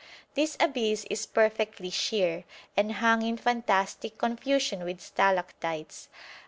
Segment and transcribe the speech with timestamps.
[0.33, 2.43] This abyss is perfectly sheer,
[2.75, 6.09] and hung in fantastic confusion with stalactites.